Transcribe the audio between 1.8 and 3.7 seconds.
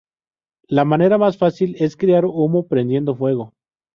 crear humo prendiendo fuego.